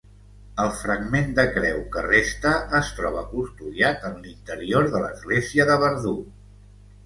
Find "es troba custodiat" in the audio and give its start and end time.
2.81-4.09